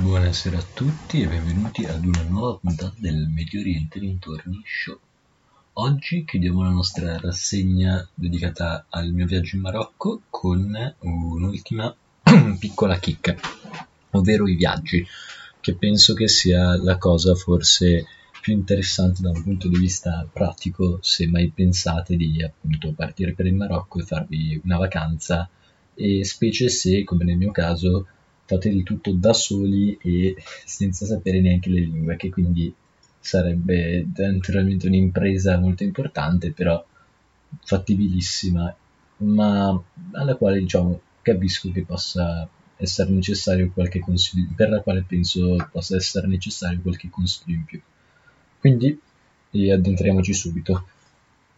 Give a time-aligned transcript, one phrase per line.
[0.00, 4.98] Buonasera a tutti e benvenuti ad una nuova puntata del Medio Oriente Dintorni Show.
[5.74, 11.94] Oggi chiudiamo la nostra rassegna dedicata al mio viaggio in Marocco con un'ultima
[12.58, 13.36] piccola chicca,
[14.12, 15.06] ovvero i viaggi,
[15.60, 18.06] che penso che sia la cosa forse
[18.40, 23.44] più interessante da un punto di vista pratico se mai pensate di appunto partire per
[23.44, 25.50] il Marocco e farvi una vacanza
[25.92, 28.06] e specie se, come nel mio caso,
[28.48, 32.74] fate di tutto da soli e senza sapere neanche le lingue, che quindi
[33.20, 36.82] sarebbe naturalmente un'impresa molto importante, però
[37.62, 38.74] fattibilissima,
[39.18, 39.82] ma
[40.12, 45.96] alla quale diciamo capisco che possa essere necessario qualche consiglio, per la quale penso possa
[45.96, 47.80] essere necessario qualche consiglio in più.
[48.60, 48.98] Quindi
[49.50, 50.86] addentriamoci subito.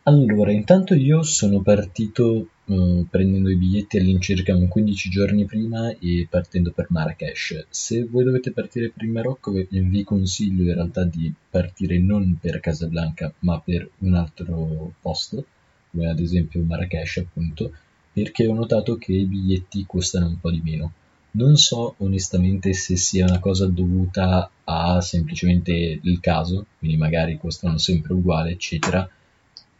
[0.04, 6.26] Allora, intanto io sono partito uh, prendendo i biglietti all'incirca un 15 giorni prima e
[6.30, 7.66] partendo per Marrakesh.
[7.68, 12.60] Se voi dovete partire per il Marocco, vi consiglio in realtà di partire non per
[12.60, 15.44] Casablanca, ma per un altro posto,
[15.90, 17.72] come ad esempio Marrakesh, appunto,
[18.12, 20.92] perché ho notato che i biglietti costano un po' di meno.
[21.32, 27.78] Non so onestamente se sia una cosa dovuta a semplicemente il caso, quindi magari costano
[27.78, 29.08] sempre uguale, eccetera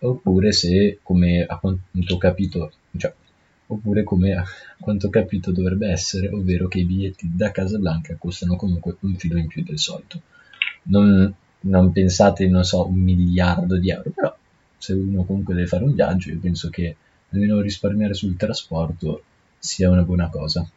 [0.00, 3.12] oppure se come a quanto ho capito cioè,
[3.66, 4.44] oppure come a
[4.78, 9.38] quanto ho capito dovrebbe essere ovvero che i biglietti da Casablanca costano comunque un filo
[9.38, 10.20] in più del solito.
[10.84, 14.36] Non, non pensate non so un miliardo di euro però
[14.76, 16.96] se uno comunque deve fare un viaggio io penso che
[17.30, 19.22] almeno risparmiare sul trasporto
[19.58, 20.68] sia una buona cosa.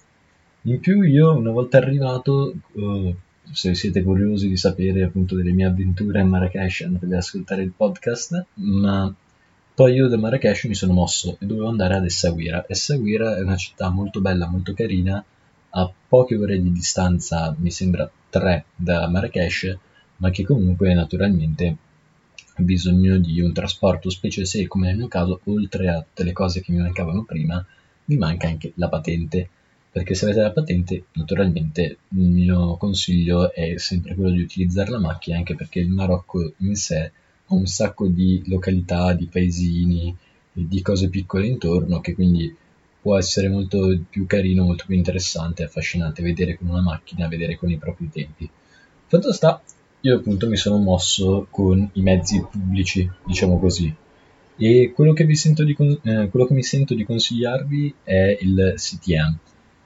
[0.64, 3.16] In più io una volta arrivato uh,
[3.52, 7.72] se siete curiosi di sapere appunto delle mie avventure a Marrakesh andate ad ascoltare il
[7.76, 9.14] podcast, ma
[9.76, 12.66] poi io da Marrakesh mi sono mosso e dovevo andare ad Essaouira.
[12.68, 15.24] Essaouira è una città molto bella, molto carina,
[15.76, 19.78] a poche ore di distanza, mi sembra tre da Marrakesh,
[20.18, 21.78] ma che comunque naturalmente
[22.56, 26.34] ha bisogno di un trasporto, specie se come nel mio caso, oltre a tutte le
[26.34, 27.66] cose che mi mancavano prima,
[28.06, 29.50] mi manca anche la patente
[29.94, 35.00] perché se avete la patente naturalmente il mio consiglio è sempre quello di utilizzare la
[35.00, 37.12] macchina anche perché il Marocco in sé
[37.46, 40.18] ha un sacco di località, di paesini,
[40.52, 42.54] di cose piccole intorno che quindi
[43.00, 47.56] può essere molto più carino, molto più interessante e affascinante vedere con una macchina, vedere
[47.56, 48.50] con i propri tempi.
[49.06, 49.62] Fatto sta,
[50.02, 53.94] io appunto mi sono mosso con i mezzi pubblici, diciamo così,
[54.58, 59.38] e quello che, di, eh, quello che mi sento di consigliarvi è il CTM,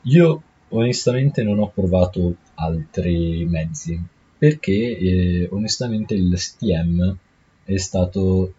[0.08, 4.00] io onestamente non ho provato altri mezzi
[4.38, 7.16] perché eh, onestamente il STM
[7.64, 8.54] è stato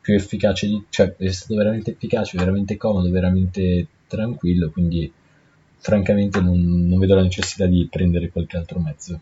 [0.00, 5.10] più efficace, di, cioè è stato veramente efficace, veramente comodo, veramente tranquillo, quindi
[5.76, 9.20] francamente non, non vedo la necessità di prendere qualche altro mezzo.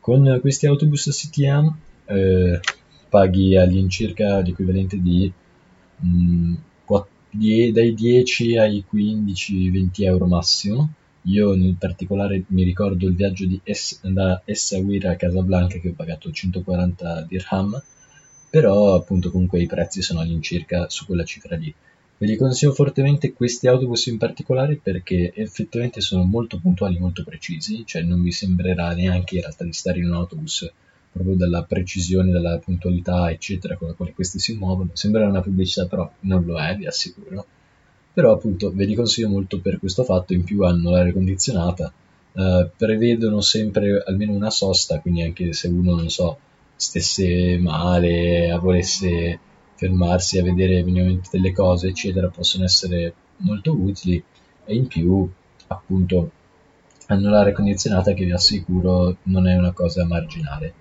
[0.00, 1.74] Con questi autobus STM
[2.06, 2.60] eh,
[3.08, 5.32] paghi all'incirca l'equivalente di
[5.96, 6.54] mh, mm,
[6.84, 10.92] 4, die, dai 10 ai 15-20 euro massimo
[11.22, 16.30] io in particolare mi ricordo il viaggio es- da Essaouira a Casablanca che ho pagato
[16.30, 17.80] 140 dirham,
[18.50, 21.72] però appunto comunque i prezzi sono all'incirca su quella cifra lì.
[22.16, 27.84] Ve li consiglio fortemente questi autobus in particolare perché effettivamente sono molto puntuali, molto precisi,
[27.86, 30.70] cioè non vi sembrerà neanche in realtà di stare in un autobus
[31.12, 34.90] proprio dalla precisione, dalla puntualità, eccetera, con la quale questi si muovono.
[34.94, 37.46] Sembra una pubblicità, però non lo è, vi assicuro
[38.18, 41.92] però appunto ve li consiglio molto per questo fatto, in più hanno l'aria condizionata,
[42.32, 46.36] eh, prevedono sempre almeno una sosta, quindi anche se uno, non so,
[46.74, 49.38] stesse male, volesse
[49.76, 54.20] fermarsi a vedere minimamente delle cose, eccetera, possono essere molto utili
[54.64, 55.30] e in più
[55.68, 56.32] appunto
[57.06, 60.72] hanno l'aria condizionata che vi assicuro non è una cosa marginale.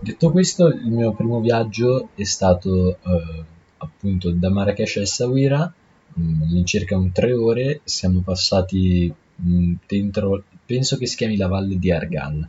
[0.00, 3.44] Detto questo, il mio primo viaggio è stato eh,
[3.76, 5.72] appunto da Marrakesh a Essaouira,
[6.18, 9.12] mm, in circa un tre ore, siamo passati
[9.42, 12.48] mm, dentro, penso che si chiami la Valle di Argan.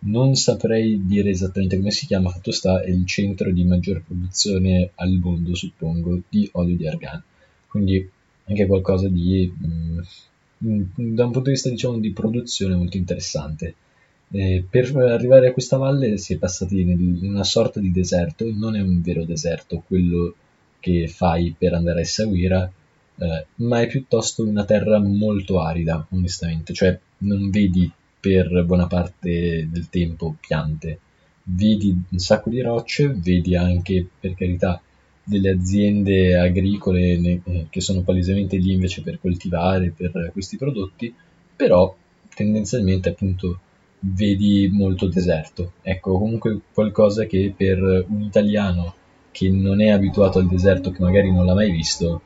[0.00, 4.90] Non saprei dire esattamente come si chiama, fatto sta, è il centro di maggior produzione
[4.94, 7.20] al mondo, suppongo, di olio di argan.
[7.66, 8.08] Quindi
[8.44, 10.00] anche qualcosa di, mm,
[10.58, 13.74] da un punto di vista diciamo di produzione molto interessante.
[14.30, 18.76] Eh, per arrivare a questa valle si è passati in una sorta di deserto, non
[18.76, 20.34] è un vero deserto quello
[20.80, 22.70] che fai per andare a Essaouira,
[23.18, 29.68] eh, ma è piuttosto una terra molto arida, onestamente, cioè non vedi per buona parte
[29.70, 30.98] del tempo piante,
[31.42, 34.80] vedi un sacco di rocce, vedi anche, per carità,
[35.22, 41.14] delle aziende agricole eh, che sono palesemente lì invece per coltivare per questi prodotti,
[41.54, 41.94] però
[42.34, 43.60] tendenzialmente appunto
[44.00, 45.72] vedi molto deserto.
[45.82, 48.94] Ecco, comunque qualcosa che per un italiano
[49.30, 52.22] che non è abituato al deserto, che magari non l'ha mai visto,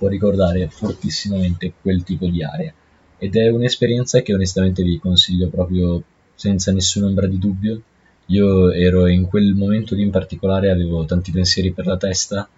[0.00, 2.72] può ricordare fortissimamente quel tipo di area.
[3.18, 6.02] Ed è un'esperienza che onestamente vi consiglio proprio
[6.34, 7.82] senza nessuna di dubbio.
[8.28, 12.48] Io ero in quel momento lì in particolare, avevo tanti pensieri per la testa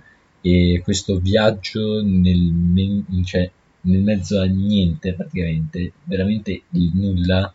[0.41, 3.51] e questo viaggio nel, cioè,
[3.81, 7.53] nel mezzo a niente praticamente, veramente il nulla,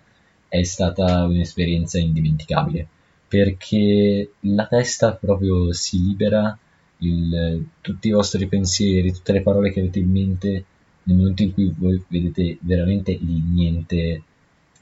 [0.49, 2.87] è stata un'esperienza indimenticabile
[3.27, 6.57] perché la testa proprio si libera,
[6.99, 10.65] il, tutti i vostri pensieri, tutte le parole che avete in mente
[11.03, 14.23] nel momento in cui voi vedete veramente il niente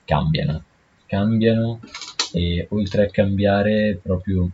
[0.06, 0.64] cambiano,
[1.06, 1.80] cambiano
[2.32, 4.50] e oltre a cambiare proprio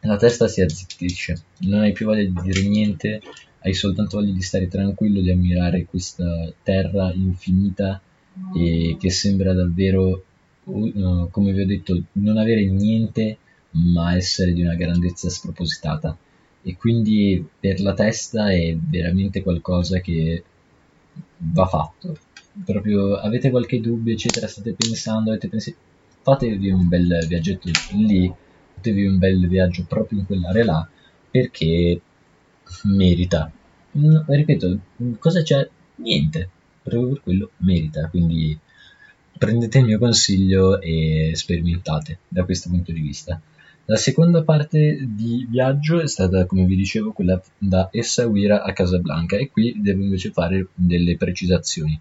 [0.00, 3.20] la testa si azzittisce, non hai più voglia di dire niente,
[3.60, 8.00] hai soltanto voglia di stare tranquillo, di ammirare questa terra infinita
[8.54, 10.24] e che sembra davvero
[10.62, 13.38] come vi ho detto, non avere niente
[13.72, 16.16] ma essere di una grandezza spropositata
[16.62, 20.42] e quindi per la testa è veramente qualcosa che
[21.38, 22.16] va fatto.
[22.64, 25.76] Proprio avete qualche dubbio, eccetera, state pensando, pensato,
[26.22, 28.32] fatevi un bel viaggetto lì,
[28.74, 30.88] fatevi un bel viaggio proprio in quell'area là,
[31.30, 32.00] perché
[32.84, 33.50] merita.
[34.26, 34.78] ripeto,
[35.18, 35.68] cosa c'è?
[35.96, 36.48] Niente,
[36.82, 38.58] proprio per quello merita, quindi
[39.38, 43.40] prendete il mio consiglio e sperimentate da questo punto di vista.
[43.90, 49.36] La seconda parte di viaggio è stata, come vi dicevo, quella da Essaouira a Casablanca
[49.36, 51.98] e qui devo invece fare delle precisazioni.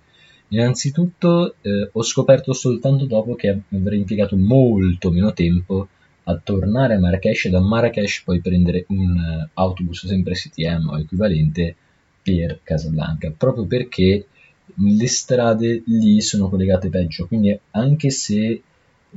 [0.50, 5.88] Innanzitutto eh, ho scoperto soltanto dopo che avrei impiegato molto meno tempo
[6.26, 11.00] a tornare a Marrakesh e da Marrakesh poi prendere un uh, autobus sempre CTM o
[11.00, 11.76] equivalente
[12.22, 14.28] per Casablanca, proprio perché
[14.76, 18.62] le strade lì sono collegate peggio, quindi anche se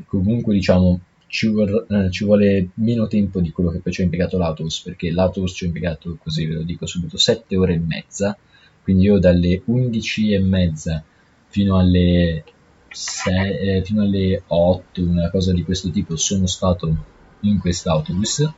[0.07, 1.01] comunque diciamo
[1.33, 4.83] ci, vor- eh, ci, vuole meno tempo di quello che poi ci ha impiegato l'autobus,
[4.83, 8.37] perché l'autobus ci ha impiegato, così ve lo dico subito, 7 ore e mezza,
[8.83, 11.03] quindi io dalle 11 e mezza
[11.47, 12.45] fino alle,
[12.87, 16.95] 6, eh, fino alle 8, una cosa di questo tipo, sono stato
[17.41, 18.53] in quest'autobus,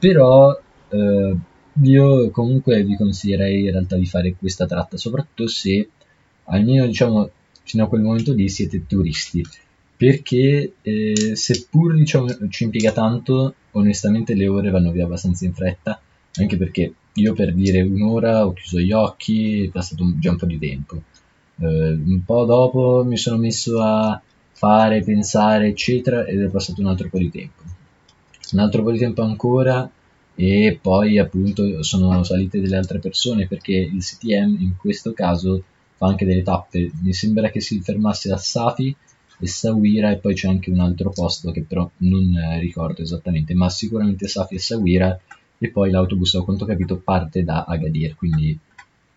[0.00, 1.36] però eh,
[1.80, 5.88] io comunque vi consiglierei in realtà di fare questa tratta, soprattutto se
[6.46, 7.30] almeno diciamo
[7.62, 9.46] fino a quel momento lì siete turisti
[10.00, 16.00] perché eh, seppur diciamo, ci impiega tanto onestamente le ore vanno via abbastanza in fretta
[16.36, 20.46] anche perché io per dire un'ora ho chiuso gli occhi è passato già un po'
[20.46, 21.02] di tempo
[21.58, 24.18] eh, un po' dopo mi sono messo a
[24.52, 27.62] fare, pensare eccetera ed è passato un altro po' di tempo
[28.52, 29.90] un altro po' di tempo ancora
[30.34, 35.62] e poi appunto sono salite delle altre persone perché il CTM in questo caso
[35.98, 36.90] fa anche delle tappe.
[37.02, 38.96] Mi sembra che si fermasse a Safi
[39.40, 43.54] e Sawira e poi c'è anche un altro posto che però non eh, ricordo esattamente,
[43.54, 45.18] ma sicuramente Safi e Sawira
[45.58, 48.58] e poi l'autobus a quanto ho capito parte da Agadir, quindi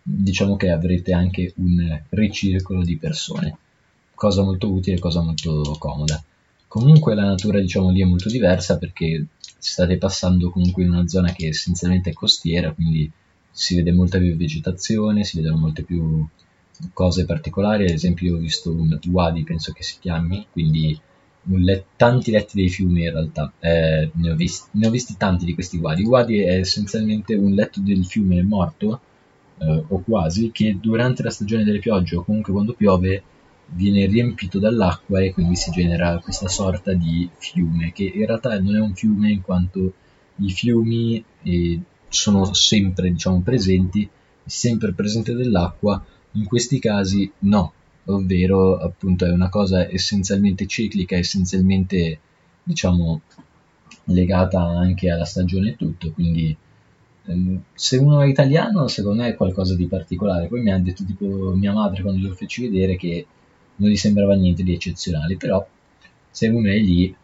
[0.02, 3.56] diciamo che avrete anche un ricircolo di persone,
[4.14, 6.22] cosa molto utile, cosa molto comoda.
[6.66, 9.26] Comunque la natura diciamo lì è molto diversa perché
[9.58, 13.10] state passando comunque in una zona che essenzialmente è costiera, quindi
[13.50, 16.26] si vede molta più vegetazione, si vedono molte più
[16.92, 20.98] cose particolari, ad esempio io ho visto un wadi, penso che si chiami, quindi
[21.46, 25.44] let- tanti letti dei fiumi in realtà, eh, ne, ho visti, ne, ho visti, tanti
[25.44, 26.04] di questi wadi.
[26.04, 29.00] Wadi è essenzialmente un letto del fiume morto,
[29.58, 33.22] eh, o quasi, che durante la stagione delle piogge o comunque quando piove
[33.66, 38.76] viene riempito dall'acqua e quindi si genera questa sorta di fiume, che in realtà non
[38.76, 39.92] è un fiume in quanto
[40.36, 44.08] i fiumi eh, sono sempre diciamo presenti,
[44.44, 46.04] sempre presente dell'acqua,
[46.34, 47.72] in questi casi no,
[48.06, 52.18] ovvero appunto è una cosa essenzialmente ciclica, essenzialmente
[52.62, 53.22] diciamo
[54.04, 56.56] legata anche alla stagione e tutto, quindi
[57.26, 61.04] ehm, se uno è italiano secondo me è qualcosa di particolare, poi mi ha detto
[61.04, 63.26] tipo mia madre quando glielo feci vedere che
[63.76, 65.66] non gli sembrava niente di eccezionale, però
[66.30, 67.14] se uno è lì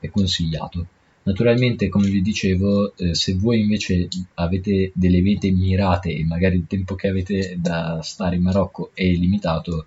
[0.00, 0.86] è consigliato.
[1.24, 6.66] Naturalmente, come vi dicevo, eh, se voi invece avete delle mete mirate e magari il
[6.66, 9.86] tempo che avete da stare in Marocco è limitato,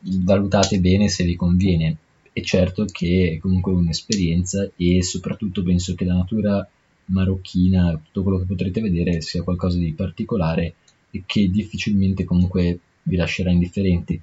[0.00, 1.96] valutate bene se vi conviene.
[2.32, 6.68] È certo che è comunque un'esperienza e soprattutto penso che la natura
[7.06, 10.74] marocchina, tutto quello che potrete vedere, sia qualcosa di particolare
[11.12, 14.20] e che difficilmente comunque vi lascerà indifferenti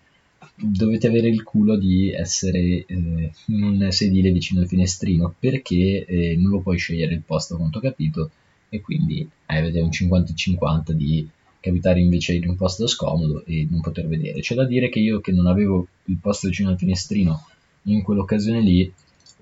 [0.56, 6.36] dovete avere il culo di essere eh, in un sedile vicino al finestrino perché eh,
[6.38, 8.32] non lo puoi scegliere il posto, quanto ho capito,
[8.70, 11.28] e quindi avete un 50-50 di
[11.60, 14.42] capitare invece in un posto scomodo e non poter vedere.
[14.42, 17.46] C'è da dire che io che non avevo il posto vicino al finestrino
[17.84, 18.92] in quell'occasione lì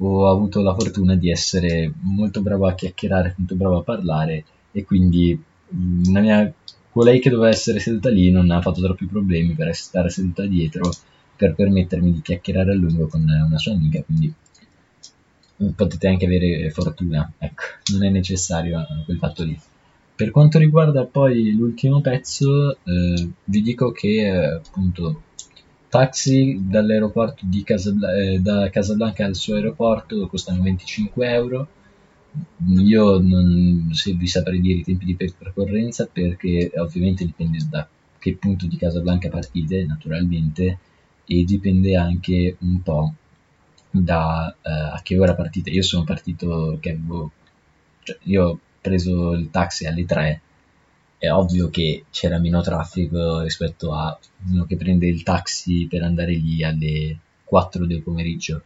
[0.04, 4.84] ho avuto la fortuna di essere molto bravo a chiacchierare, molto bravo a parlare e
[4.84, 5.40] quindi
[6.12, 6.54] la mia
[6.92, 10.92] colei che doveva essere seduta lì non ha fatto troppi problemi per stare seduta dietro
[11.36, 14.32] per permettermi di chiacchierare a lungo con una sua amica, quindi
[15.76, 19.60] potete anche avere fortuna, ecco, non è necessario quel fatto lì.
[20.16, 25.24] Per quanto riguarda poi l'ultimo pezzo, eh, vi dico che eh, appunto
[25.90, 31.68] taxi dall'aeroporto di Casabla- eh, da Casablanca al suo aeroporto costano 25 euro
[32.68, 37.88] io non se vi saprei dire i tempi di percorrenza perché ovviamente dipende da
[38.20, 40.78] che punto di Casablanca partite, naturalmente,
[41.26, 43.14] e dipende anche un po'
[43.90, 45.72] da uh, a che ora partite.
[45.72, 47.32] Io sono partito che avevo,
[48.04, 50.42] cioè, io ho preso il taxi alle 3,
[51.18, 54.18] è ovvio che c'era meno traffico rispetto a
[54.52, 58.64] uno che prende il taxi per andare lì alle 4 del pomeriggio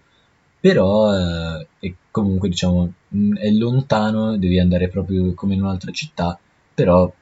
[0.66, 6.40] però eh, è comunque diciamo mm, è lontano, devi andare proprio come in un'altra città,
[6.74, 7.14] però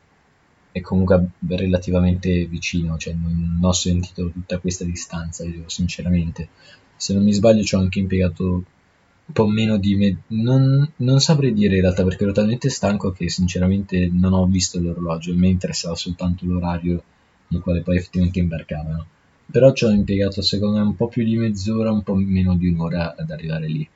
[0.71, 6.47] è comunque relativamente vicino, cioè non, non ho sentito tutta questa distanza io sinceramente.
[6.95, 11.19] Se non mi sbaglio ci ho anche impiegato un po' meno di me- non, non
[11.19, 15.49] saprei dire in realtà perché ero talmente stanco che sinceramente non ho visto l'orologio, mi
[15.49, 17.03] interessava soltanto l'orario
[17.49, 19.05] nel quale poi effettivamente imbarcavano
[19.45, 22.69] però ci ho impiegato secondo me un po' più di mezz'ora, un po' meno di
[22.69, 23.87] un'ora ad arrivare lì,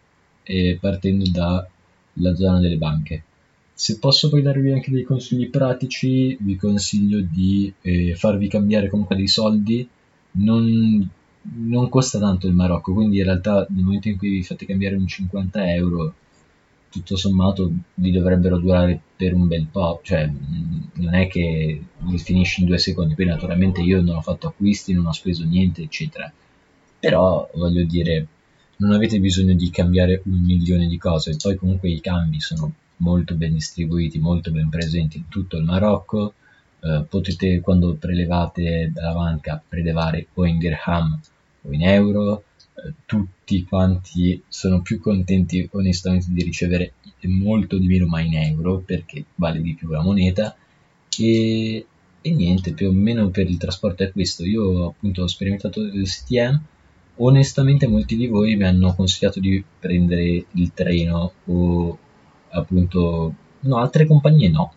[0.43, 3.23] e partendo dalla zona delle banche.
[3.73, 9.15] Se posso poi darvi anche dei consigli pratici, vi consiglio di eh, farvi cambiare comunque
[9.15, 9.87] dei soldi,
[10.31, 11.09] non,
[11.41, 14.95] non costa tanto il Marocco, quindi in realtà nel momento in cui vi fate cambiare
[14.95, 16.13] un 50 euro
[16.89, 20.29] tutto sommato vi dovrebbero durare per un bel po', cioè
[20.93, 24.93] non è che li finisci in due secondi, poi naturalmente io non ho fatto acquisti,
[24.93, 26.31] non ho speso niente, eccetera,
[26.99, 28.27] però voglio dire,
[28.77, 33.35] non avete bisogno di cambiare un milione di cose, poi comunque i cambi sono molto
[33.35, 36.33] ben distribuiti, molto ben presenti in tutto il Marocco,
[36.79, 41.19] eh, potete quando prelevate dalla banca prelevare o in dirham
[41.63, 42.43] o in euro,
[43.05, 49.25] tutti quanti sono più contenti onestamente di ricevere molto di meno ma in euro perché
[49.35, 50.55] vale di più la moneta.
[51.17, 51.85] E,
[52.21, 54.45] e niente più o meno per il trasporto è questo.
[54.45, 56.61] Io appunto ho sperimentato il CTM
[57.19, 61.97] onestamente molti di voi mi hanno consigliato di prendere il treno o
[62.49, 64.73] appunto no altre compagnie no.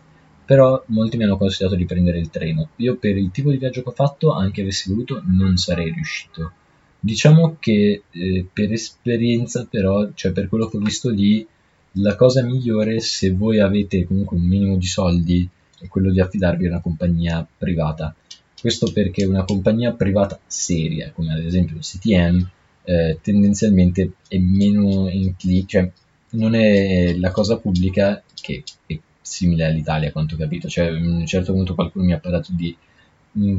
[0.46, 2.70] Però molti mi hanno consigliato di prendere il treno.
[2.76, 6.52] Io per il tipo di viaggio che ho fatto anche avessi voluto non sarei riuscito
[7.00, 11.46] Diciamo che eh, per esperienza però, cioè per quello che ho visto lì,
[11.92, 15.48] la cosa migliore se voi avete comunque un minimo di soldi
[15.80, 18.14] è quello di affidarvi a una compagnia privata.
[18.60, 22.48] Questo perché una compagnia privata seria, come ad esempio il CTM,
[22.84, 25.90] eh, tendenzialmente è meno incline, cioè
[26.32, 30.68] non è la cosa pubblica che è simile all'Italia, a quanto ho capito.
[30.68, 32.76] Cioè, a un certo punto qualcuno mi ha parlato di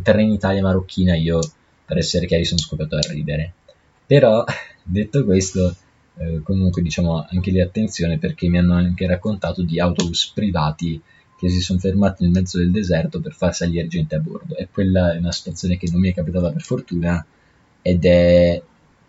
[0.04, 1.40] Trenitalia marocchina, io
[1.92, 3.52] per essere chiari sono scoppiato a ridere.
[4.06, 4.46] Però,
[4.82, 5.76] detto questo,
[6.16, 11.02] eh, comunque diciamo anche lì attenzione perché mi hanno anche raccontato di autobus privati
[11.38, 14.70] che si sono fermati nel mezzo del deserto per far salire gente a bordo e
[14.72, 17.26] quella è una situazione che non mi è capitata per fortuna
[17.82, 18.62] ed è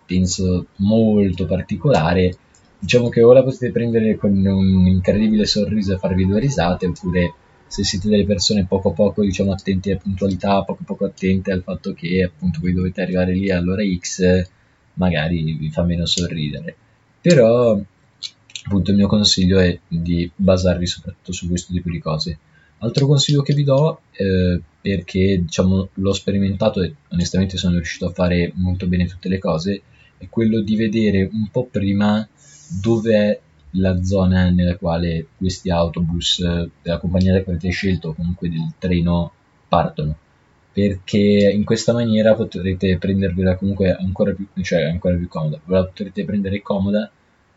[0.05, 2.37] penso molto particolare
[2.81, 7.35] diciamo che o la potete prendere con un incredibile sorriso e farvi due risate oppure
[7.73, 11.95] se siete delle persone poco poco diciamo attenti alla puntualità, poco poco attente al fatto
[11.95, 14.47] che appunto voi dovete arrivare lì all'ora X,
[14.95, 16.77] magari vi fa meno sorridere.
[17.19, 17.81] Però
[18.65, 22.39] appunto il mio consiglio è di basarvi soprattutto su questo tipo di cose.
[22.81, 28.13] Altro consiglio che vi do, eh, perché diciamo, l'ho sperimentato e onestamente sono riuscito a
[28.13, 29.81] fare molto bene tutte le cose,
[30.19, 32.29] è quello di vedere un po' prima
[32.83, 33.41] dove è
[33.73, 36.43] la zona nella quale questi autobus
[36.83, 39.33] della compagnia che avete scelto o comunque del treno
[39.69, 40.17] partono.
[40.73, 45.61] Perché in questa maniera potrete prendervela comunque ancora più, cioè ancora più comoda.
[45.67, 47.11] La potrete prendere comoda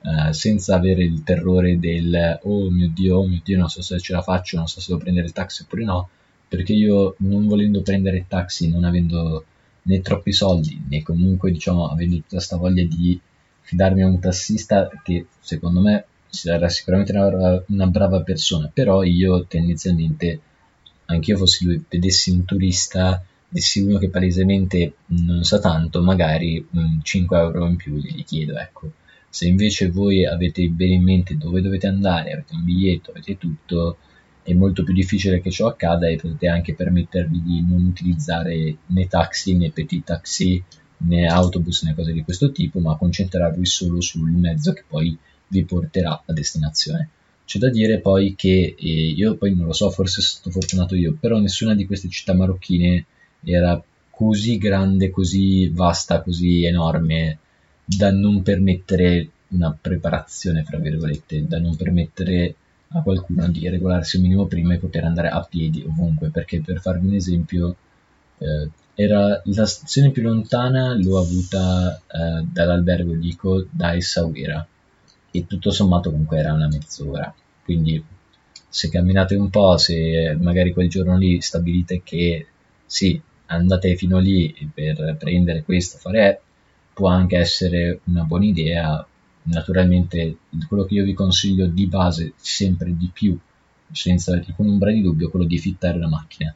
[0.05, 3.99] eh, senza avere il terrore del oh mio dio, oh mio dio non so se
[3.99, 6.09] ce la faccio non so se devo prendere il taxi oppure no
[6.47, 9.45] perché io non volendo prendere il taxi non avendo
[9.81, 13.19] né troppi soldi né comunque diciamo avendo tutta questa voglia di
[13.65, 19.45] fidarmi a un tassista che secondo me sarà sicuramente una, una brava persona, però io
[19.45, 20.39] tendenzialmente,
[21.05, 26.63] anche io fossi lui, vedessi un turista, vedessi uno che palesemente non sa tanto, magari
[26.69, 28.91] mh, 5 euro in più gli chiedo, ecco.
[29.29, 33.97] Se invece voi avete bene in mente dove dovete andare, avete un biglietto, avete tutto,
[34.43, 39.07] è molto più difficile che ciò accada e potete anche permettervi di non utilizzare né
[39.07, 40.63] taxi né petit taxi
[40.97, 45.63] né autobus né cose di questo tipo, ma concentrarvi solo sul mezzo che poi vi
[45.63, 47.09] porterà a destinazione.
[47.45, 50.95] C'è da dire poi che eh, io poi non lo so, forse sono stato fortunato
[50.95, 53.05] io, però nessuna di queste città marocchine
[53.43, 57.37] era così grande, così vasta, così enorme
[57.83, 62.55] da non permettere una preparazione, fra virgolette, da non permettere
[62.89, 66.79] a qualcuno di regolarsi un minimo prima e poter andare a piedi ovunque, perché per
[66.79, 67.75] farvi un esempio,
[68.37, 74.65] eh, era la stazione più lontana l'ho avuta eh, dall'albergo dico da Essaouira
[75.31, 77.33] e tutto sommato comunque era una mezz'ora.
[77.63, 78.01] Quindi
[78.69, 82.47] se camminate un po' se magari quel giorno lì stabilite che
[82.85, 86.41] sì andate fino lì per prendere questo fare
[86.93, 89.05] può anche essere una buona idea.
[89.43, 90.37] Naturalmente
[90.67, 93.37] quello che io vi consiglio di base sempre di più
[93.91, 96.55] senza alcun ombra di dubbio quello di fittare la macchina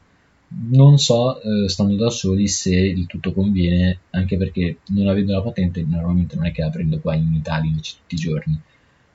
[0.52, 5.42] non so, eh, stando da soli, se il tutto conviene, anche perché non avendo la
[5.42, 8.60] patente normalmente non è che la prendo qua in Italia invece tutti i giorni.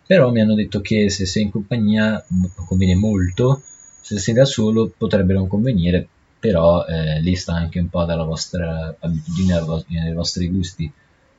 [0.07, 2.23] Però mi hanno detto che se sei in compagnia
[2.67, 3.61] conviene molto,
[4.01, 6.07] se sei da solo potrebbe non convenire,
[6.39, 10.91] però eh, lì sta anche un po' dalla vostra abitudine, dai vostri gusti.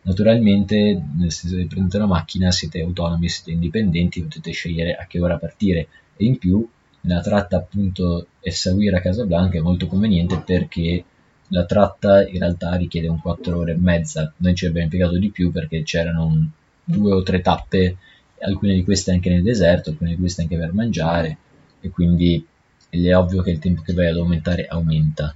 [0.03, 5.89] Naturalmente, se prendete una macchina siete autonomi, siete indipendenti, potete scegliere a che ora partire
[6.17, 6.69] e in più
[7.07, 11.05] la tratta appunto Essaouira Casablanca è molto conveniente perché
[11.49, 14.33] la tratta in realtà richiede un 4 ore e mezza.
[14.39, 16.51] Noi ci abbiamo impiegato di più perché c'erano
[16.83, 17.97] due o tre tappe
[18.41, 21.39] alcune di queste anche nel deserto alcune di queste anche per mangiare
[21.81, 22.45] e quindi
[22.91, 25.35] è ovvio che il tempo che vai ad aumentare aumenta.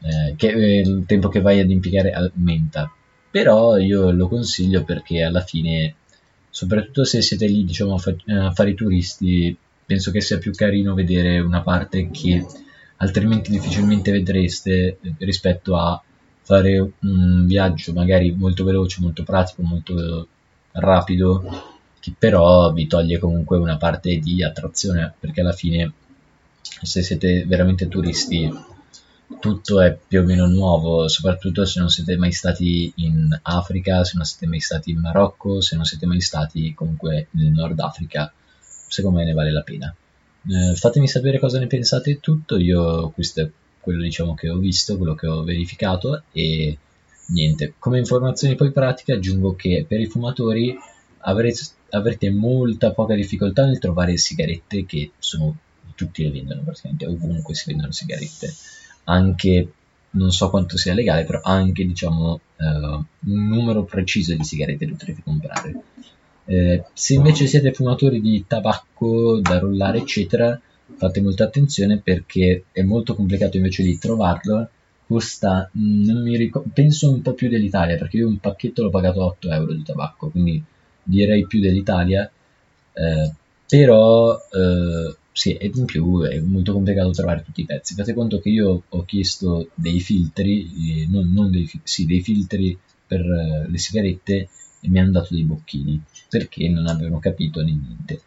[0.00, 2.90] Eh, che eh, il tempo che vai ad impiegare aumenta.
[3.30, 5.94] Però io lo consiglio perché alla fine
[6.48, 9.56] soprattutto se siete lì diciamo a fare i turisti
[9.92, 12.46] penso che sia più carino vedere una parte che
[12.96, 16.02] altrimenti difficilmente vedreste rispetto a
[16.40, 20.26] fare un viaggio magari molto veloce, molto pratico, molto
[20.72, 21.44] rapido,
[22.00, 25.92] che però vi toglie comunque una parte di attrazione, perché alla fine
[26.62, 28.50] se siete veramente turisti
[29.40, 34.16] tutto è più o meno nuovo, soprattutto se non siete mai stati in Africa, se
[34.16, 38.32] non siete mai stati in Marocco, se non siete mai stati comunque nel Nord Africa
[38.92, 39.94] secondo me ne vale la pena.
[40.48, 43.50] Eh, fatemi sapere cosa ne pensate tutto, io questo è
[43.80, 46.76] quello diciamo che ho visto, quello che ho verificato e
[47.28, 47.74] niente.
[47.78, 50.76] Come informazioni poi pratiche aggiungo che per i fumatori
[51.20, 55.56] avrete, avrete molta poca difficoltà nel trovare sigarette che sono
[55.94, 58.52] tutti le vendono praticamente ovunque si vendono sigarette
[59.04, 59.72] anche
[60.10, 63.04] non so quanto sia legale però anche diciamo uh, un
[63.46, 65.74] numero preciso di sigarette potrete comprare
[66.44, 70.58] eh, se invece siete fumatori di tabacco da rollare, eccetera,
[70.96, 74.68] fate molta attenzione perché è molto complicato invece di trovarlo.
[75.06, 79.72] Costa, ricordo, penso un po' più dell'Italia perché io un pacchetto l'ho pagato 8 euro
[79.74, 80.62] di tabacco, quindi
[81.02, 82.30] direi più dell'Italia.
[82.94, 83.32] Eh,
[83.68, 87.94] però eh, sì, e in più è molto complicato trovare tutti i pezzi.
[87.94, 92.78] Fate conto che io ho chiesto dei filtri, eh, non, non dei, sì, dei filtri
[93.06, 94.48] per eh, le sigarette
[94.80, 96.02] e mi hanno dato dei bocchini
[96.32, 98.22] perché non avevano capito niente.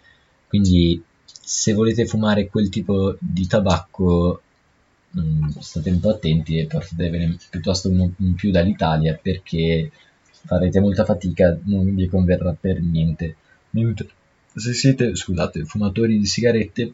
[0.47, 4.41] Quindi se volete fumare quel tipo di tabacco
[5.09, 9.89] mh, mm, state un po' attenti e portatevene piuttosto uno in più dall'Italia perché
[10.29, 13.35] farete molta fatica, non vi converrà per niente.
[14.53, 16.93] Se siete, scusate, fumatori di sigarette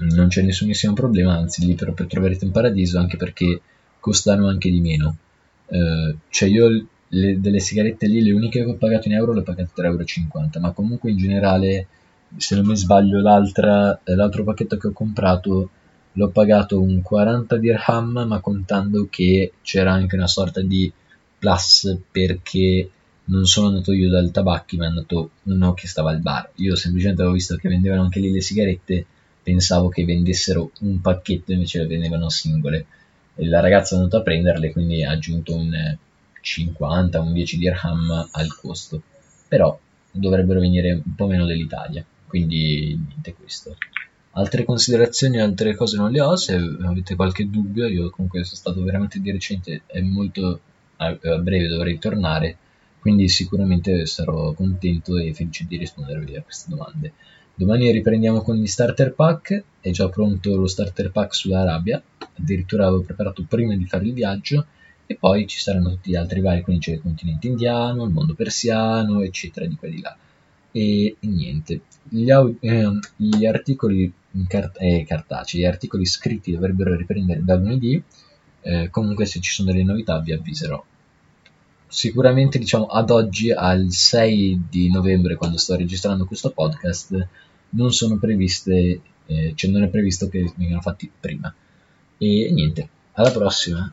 [0.00, 3.58] non c'è nessunissimo problema, anzi lì proprio troverete un paradiso anche perché
[3.98, 5.16] costano anche di meno.
[5.66, 9.40] Uh, cioè io le, delle sigarette lì, le uniche che ho pagato in euro le
[9.40, 11.86] ho pagate 3,50 euro, ma comunque in generale,
[12.36, 15.70] se non mi sbaglio, l'altro pacchetto che ho comprato
[16.14, 20.92] l'ho pagato un 40 dirham, ma contando che c'era anche una sorta di
[21.38, 22.90] plus perché
[23.26, 26.50] non sono andato io dal tabacchi, ma è andato uno che stava al bar.
[26.56, 29.06] Io semplicemente avevo visto che vendevano anche lì le sigarette,
[29.42, 32.86] pensavo che vendessero un pacchetto, invece le vendevano singole.
[33.36, 35.96] E la ragazza è andata a prenderle, quindi ha aggiunto un
[36.40, 39.02] 50, un 10 dirham al costo.
[39.48, 39.78] Però
[40.10, 43.76] dovrebbero venire un po' meno dell'Italia, quindi niente questo.
[44.32, 48.82] Altre considerazioni, altre cose non le ho, se avete qualche dubbio, io comunque sono stato
[48.82, 50.60] veramente di recente e molto
[50.96, 52.56] a, breve dovrei tornare
[53.00, 57.12] quindi sicuramente sarò contento e felice di rispondervi a queste domande.
[57.54, 62.00] Domani riprendiamo con gli starter pack, è già pronto lo starter pack sull'Arabia,
[62.38, 64.66] addirittura l'avevo preparato prima di fare il viaggio
[65.10, 68.34] e poi ci saranno tutti gli altri vari, quindi c'è il continente indiano, il mondo
[68.34, 70.16] persiano, eccetera, di quelli là.
[70.70, 74.12] E, e niente, gli, eh, gli articoli
[74.46, 78.00] cart- eh, cartacei, gli articoli scritti dovrebbero riprendere da lunedì,
[78.60, 80.80] eh, comunque se ci sono delle novità vi avviserò.
[81.88, 87.26] Sicuramente diciamo ad oggi al 6 di novembre quando sto registrando questo podcast
[87.70, 91.52] non sono previste eh, cioè non è previsto che vengano fatti prima.
[92.16, 93.92] E niente alla prossima